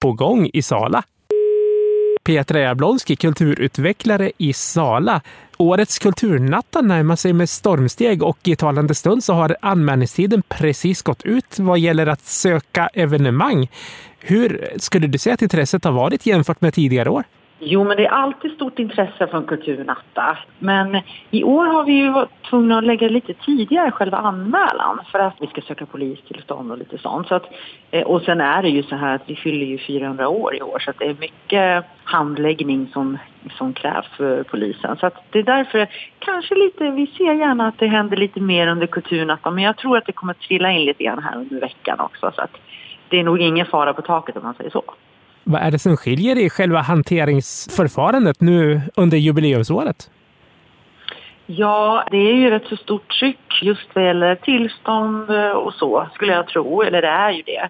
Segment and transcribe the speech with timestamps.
[0.00, 1.02] på gång i Sala.
[2.22, 5.20] Petra Jablonski, kulturutvecklare i Sala.
[5.58, 11.22] Årets kulturnatta närmar sig med stormsteg och i talande stund så har anmälningstiden precis gått
[11.22, 13.70] ut vad gäller att söka evenemang.
[14.18, 17.24] Hur skulle du säga att intresset har varit jämfört med tidigare år?
[17.62, 20.38] Jo, men det är alltid stort intresse från Kulturnatta.
[20.58, 21.00] Men
[21.30, 25.34] i år har vi ju varit tvungna att lägga lite tidigare själva anmälan för att
[25.40, 27.28] vi ska söka polistillstånd och lite sånt.
[27.28, 27.44] Så att,
[27.90, 30.62] eh, och sen är det ju så här att vi fyller ju 400 år i
[30.62, 33.18] år så att det är mycket handläggning som,
[33.58, 34.96] som krävs för polisen.
[34.96, 38.66] Så att det är därför kanske lite, vi ser gärna att det händer lite mer
[38.66, 41.60] under Kulturnatta men jag tror att det kommer att trilla in lite grann här under
[41.60, 42.32] veckan också.
[42.34, 42.56] Så att
[43.08, 44.82] det är nog ingen fara på taket om man säger så.
[45.44, 50.10] Vad är det som skiljer i själva hanteringsförfarandet nu under jubileumsåret?
[51.46, 56.08] Ja, det är ju rätt så stort tryck just vad gäller tillstånd eh, och så,
[56.14, 56.82] skulle jag tro.
[56.82, 57.68] Eller det är ju det.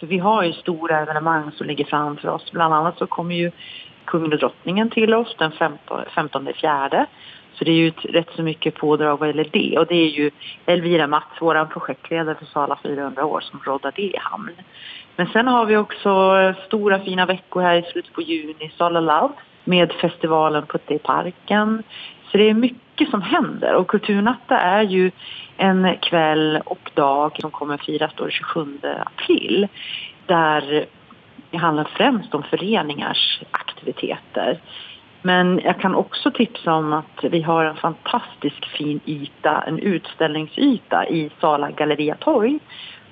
[0.00, 2.52] För vi har ju stora evenemang som ligger framför oss.
[2.52, 3.50] Bland annat så kommer ju
[4.04, 5.52] kungen och drottningen till oss den
[6.14, 7.06] 15, fjärde.
[7.62, 9.78] Så det är ju ett, rätt så mycket pådrag vad gäller det.
[9.78, 10.30] Och det är ju
[10.66, 14.50] Elvira Mats, vår projektledare för Sala 400 år, som råddar det i hamn.
[15.16, 19.32] Men sen har vi också stora fina veckor här i slutet på juni, Sala Love,
[19.64, 21.82] med festivalen Putte i parken.
[22.30, 25.10] Så det är mycket som händer och Kulturnatta är ju
[25.56, 29.68] en kväll och dag som kommer firas då 27 april.
[30.26, 30.86] Där
[31.50, 34.60] det handlar främst om föreningars aktiviteter.
[35.22, 41.06] Men jag kan också tipsa om att vi har en fantastisk fin yta, en utställningsyta
[41.06, 42.58] i Sala Galleria Torg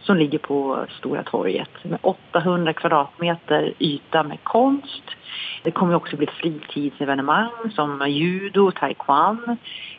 [0.00, 5.02] som ligger på Stora torget med 800 kvadratmeter yta med konst.
[5.62, 9.56] Det kommer också bli fritidsevenemang som judo, taekwondo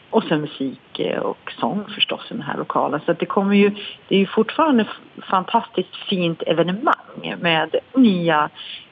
[0.09, 3.00] och sen musik och sång förstås i den här lokalen.
[3.06, 3.70] Så det kommer ju,
[4.08, 4.86] det är ju fortfarande
[5.30, 8.50] fantastiskt fint evenemang med nya,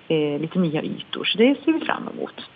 [0.07, 1.25] eh, lite nya ytor.
[1.25, 2.49] Så det ser vi fram emot.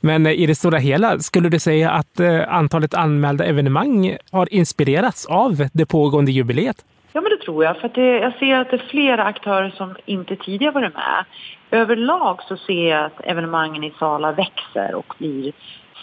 [0.00, 4.54] Men eh, i det stora hela, skulle du säga att eh, antalet anmälda evenemang har
[4.54, 6.84] inspirerats av det pågående jubileet?
[7.12, 7.76] Ja, men det tror jag.
[7.76, 11.24] För det, jag ser att det är flera aktörer som inte tidigare varit med.
[11.70, 15.52] Överlag så ser jag att evenemangen i Sala växer och blir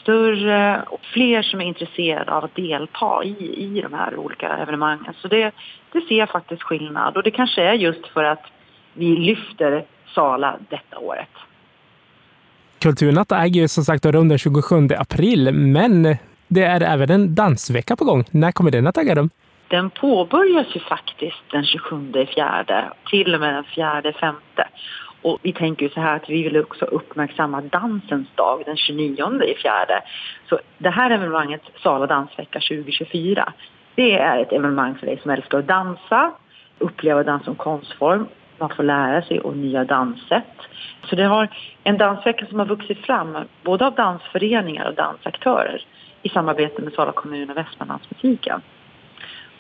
[0.02, 5.14] större och fler som är intresserade av att delta i, i de här olika evenemangen.
[5.22, 5.52] Så det,
[5.92, 8.44] det ser jag faktiskt skillnad och det kanske är just för att
[8.94, 11.30] vi lyfter Sala detta året.
[12.80, 17.96] Kulturnatt äger ju som sagt rum den 27 april, men det är även en dansvecka
[17.96, 18.24] på gång.
[18.31, 19.30] När kommer den att äga rum?
[19.68, 24.68] Den påbörjas ju faktiskt den 27 fjärde till och med den fjärde femte.
[25.22, 29.44] Och vi tänker ju så här att vi vill också uppmärksamma dansens dag den 29
[29.44, 30.02] i fjärde.
[30.50, 33.53] Så det här evenemanget, Sala dansvecka 2024,
[33.96, 36.31] det är ett evenemang för dig som älskar att dansa,
[36.80, 38.28] uppleva dans som konstform.
[38.58, 40.58] Man får lära sig och nya danssätt.
[41.10, 41.50] Så det har
[41.84, 45.86] en dansvecka som har vuxit fram både av dansföreningar och dansaktörer
[46.22, 48.62] i samarbete med Sala kommun och Västmanlandsmusiken.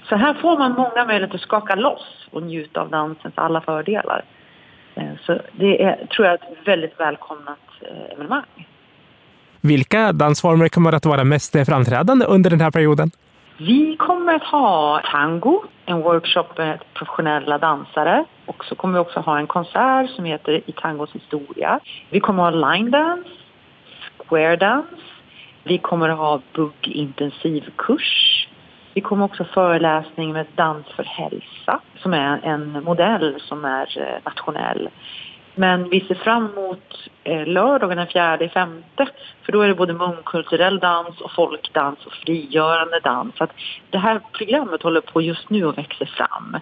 [0.09, 4.23] Så här får man många möjligheter att skaka loss och njuta av dansens alla fördelar.
[4.95, 8.67] Eh, så det är, tror jag, ett väldigt välkomnat eh, evenemang.
[9.61, 13.11] Vilka dansformer kommer att vara mest framträdande under den här perioden?
[13.57, 18.25] Vi kommer att ha tango, en workshop med professionella dansare.
[18.45, 21.79] Och så kommer vi också ha en konsert som heter I tangos historia.
[22.09, 23.29] Vi kommer ha line dance,
[24.17, 25.01] square dance.
[25.63, 28.47] Vi kommer ha buggintensivkurs.
[28.93, 33.97] Vi kommer också ha föreläsning med Dans för hälsa som är en modell som är
[33.97, 34.89] eh, nationell.
[35.55, 39.07] Men vi ser fram emot eh, lördagen den fjärde femte
[39.43, 43.37] för då är det både mångkulturell dans och folkdans och frigörande dans.
[43.37, 43.53] Så att
[43.89, 46.57] det här programmet håller på just nu och växer fram.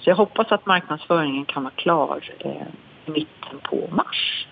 [0.00, 2.50] Så jag hoppas att marknadsföringen kan vara klar eh,
[3.06, 4.46] i mitten på mars.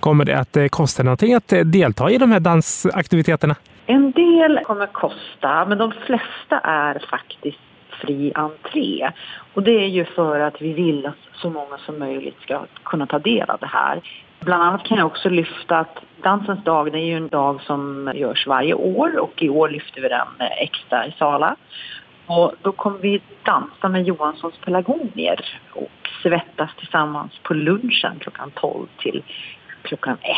[0.00, 3.56] Kommer det att kosta någonting att delta i de här dansaktiviteterna?
[3.86, 9.10] En del kommer kosta, men de flesta är faktiskt fri entré.
[9.54, 13.06] Och det är ju för att vi vill att så många som möjligt ska kunna
[13.06, 14.00] ta del av det här.
[14.40, 18.12] Bland annat kan jag också lyfta att Dansens dag det är ju en dag som
[18.14, 21.56] görs varje år och i år lyfter vi den extra i Sala.
[22.26, 28.86] Och då kommer vi dansa med Johanssons pelargonier och svettas tillsammans på lunchen klockan 12
[28.98, 29.22] till
[29.82, 30.36] klockan 1.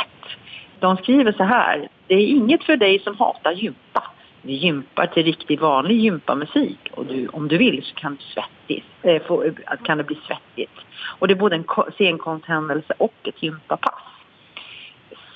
[0.80, 4.10] De skriver så här, det är inget för dig som hatar gympa.
[4.42, 8.86] Vi gympar till riktig vanlig gympamusik och du, om du vill så kan, du svettigt,
[9.02, 9.44] äh, få,
[9.84, 10.78] kan det bli svettigt.
[11.18, 14.02] Och det är både en scenkonsthändelse och ett gympapass.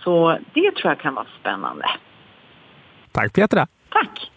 [0.05, 1.85] Så det tror jag kan vara spännande.
[3.13, 3.67] Tack Petra!
[3.89, 4.31] Tack!